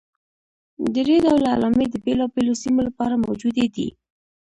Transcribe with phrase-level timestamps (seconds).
[0.95, 3.87] درې ډوله علامې د بېلابېلو سیمو لپاره موجودې دي.